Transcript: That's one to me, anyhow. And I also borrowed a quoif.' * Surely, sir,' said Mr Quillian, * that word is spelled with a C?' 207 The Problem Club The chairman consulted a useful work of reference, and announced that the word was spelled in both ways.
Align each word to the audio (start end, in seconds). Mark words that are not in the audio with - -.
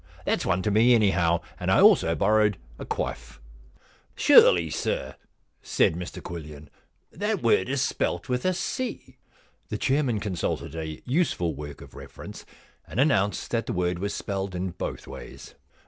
That's 0.25 0.47
one 0.47 0.63
to 0.63 0.71
me, 0.71 0.95
anyhow. 0.95 1.41
And 1.59 1.69
I 1.71 1.79
also 1.79 2.15
borrowed 2.15 2.57
a 2.79 2.85
quoif.' 2.85 3.37
* 3.77 4.15
Surely, 4.25 4.71
sir,' 4.71 5.15
said 5.61 5.93
Mr 5.93 6.23
Quillian, 6.23 6.69
* 6.95 7.11
that 7.23 7.43
word 7.43 7.69
is 7.69 7.83
spelled 7.83 8.27
with 8.27 8.43
a 8.43 8.55
C?' 8.55 9.19
207 9.69 9.69
The 9.69 9.77
Problem 9.77 9.77
Club 9.77 9.77
The 9.77 9.85
chairman 9.85 10.19
consulted 10.19 10.75
a 10.75 11.01
useful 11.05 11.53
work 11.53 11.81
of 11.81 11.93
reference, 11.93 12.47
and 12.87 12.99
announced 12.99 13.51
that 13.51 13.67
the 13.67 13.73
word 13.73 13.99
was 13.99 14.15
spelled 14.15 14.55
in 14.55 14.71
both 14.71 15.05
ways. 15.05 15.53